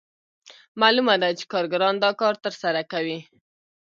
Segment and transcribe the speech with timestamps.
[0.81, 3.19] معلومه ده چې کارګران دا کار ترسره کوي